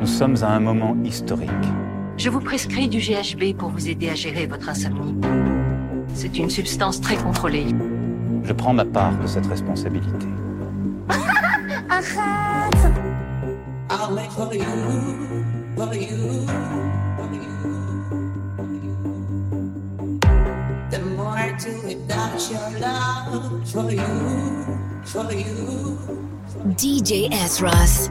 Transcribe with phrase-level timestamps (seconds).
[0.00, 1.50] Nous sommes à un moment historique.
[2.16, 5.14] Je vous prescris du GHB pour vous aider à gérer votre insomnie.
[6.14, 7.66] C'est une substance très contrôlée.
[8.44, 10.26] Je prends ma part de cette responsabilité.
[15.92, 16.40] You?
[26.76, 27.60] DJ S.
[27.62, 28.10] Ross.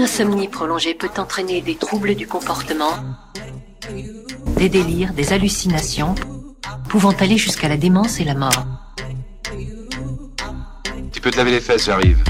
[0.00, 2.94] Une insomnie prolongée peut entraîner des troubles du comportement,
[4.56, 6.14] des délires, des hallucinations,
[6.88, 8.64] pouvant aller jusqu'à la démence et la mort.
[11.12, 12.24] Tu peux te laver les fesses, j'arrive.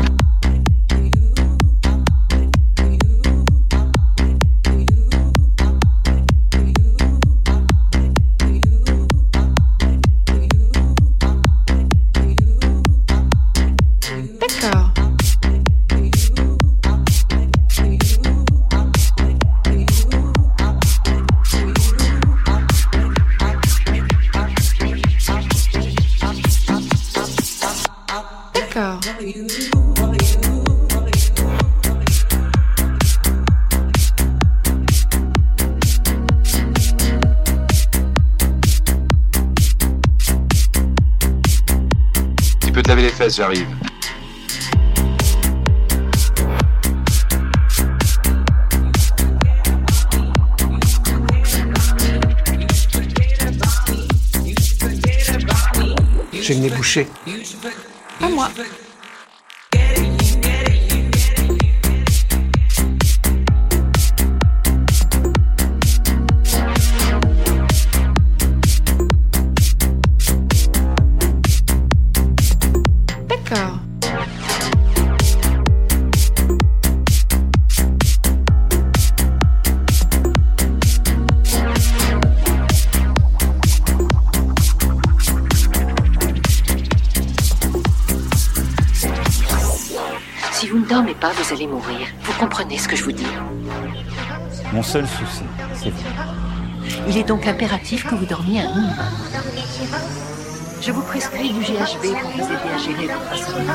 [42.91, 43.69] Laver les fesses, j'arrive.
[56.33, 57.07] J'ai le nez bouché.
[58.21, 58.49] À moi.
[90.91, 92.09] Dormez pas, vous allez mourir.
[92.23, 93.27] Vous comprenez ce que je vous dis.
[94.73, 96.03] Mon seul souci, c'est vous.
[97.09, 98.97] Il est donc impératif que vous dormiez un minimum.
[100.83, 103.69] Je vous prescris du GHB pour vous aider à gérer votre insomnie.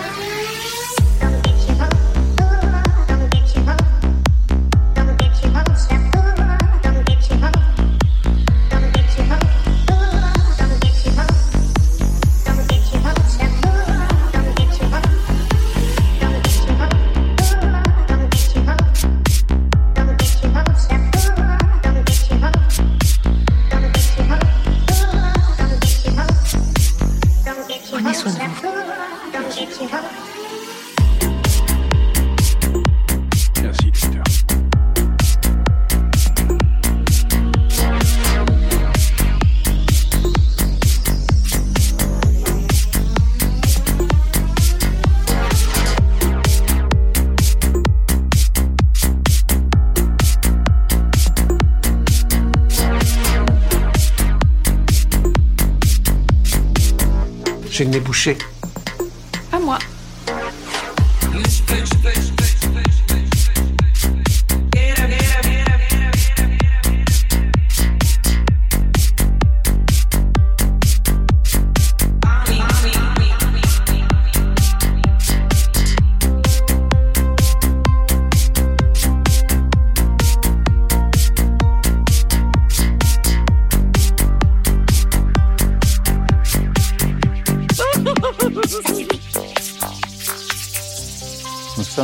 [57.75, 58.54] J'ai le nez.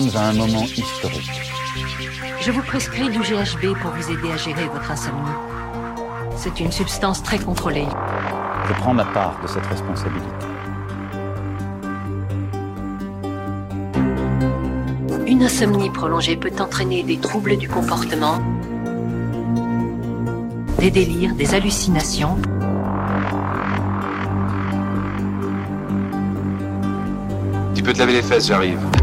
[0.09, 1.29] Sommes à un moment historique.
[2.41, 5.17] Je vous prescris du GHB pour vous aider à gérer votre insomnie.
[6.37, 7.87] C'est une substance très contrôlée.
[8.67, 10.27] Je prends ma part de cette responsabilité.
[15.27, 18.39] Une insomnie prolongée peut entraîner des troubles du comportement,
[20.79, 22.37] des délires, des hallucinations,
[27.81, 29.00] Tu peux te laver les fesses, j'arrive.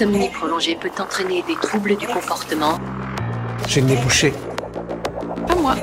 [0.00, 2.78] Une insomnie prolongée peut entraîner des troubles du comportement,
[3.68, 4.32] J'ai le nez bouché.
[5.46, 5.74] Pas moi.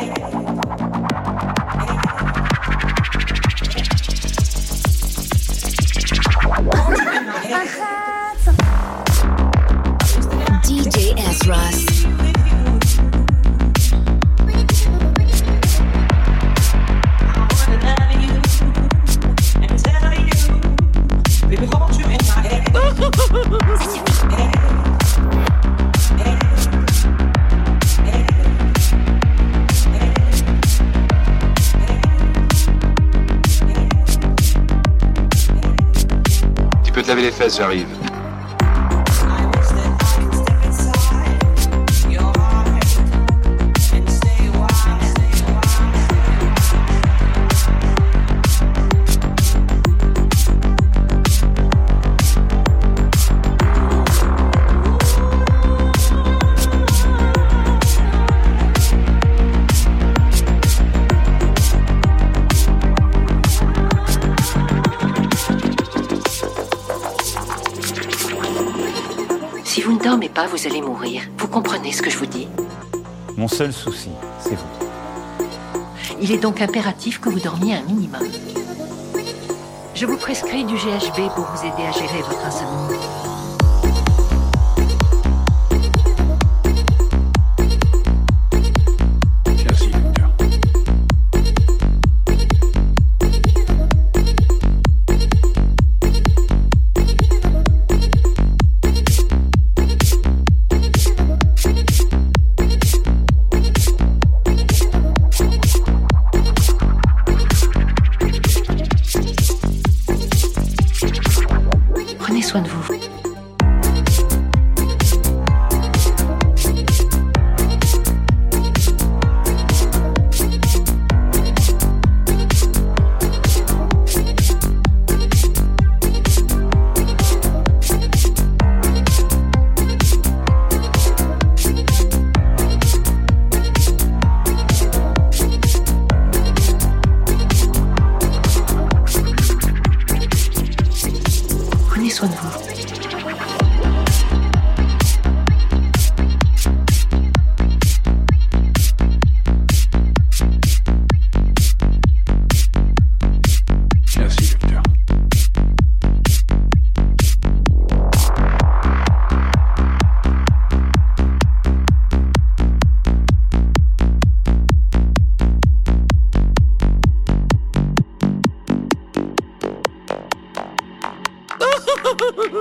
[10.64, 11.48] DJ S.
[11.48, 11.87] Ross.
[37.08, 37.97] Laver les fesses, j'arrive.
[69.78, 71.22] Si vous ne dormez pas, vous allez mourir.
[71.38, 72.48] Vous comprenez ce que je vous dis?
[73.38, 74.10] Mon seul souci,
[74.40, 75.46] c'est vous.
[76.20, 78.24] Il est donc impératif que vous dormiez un minimum.
[79.94, 82.98] Je vous prescris du GHB pour vous aider à gérer votre insomnie.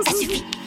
[0.03, 0.66] 再去飞。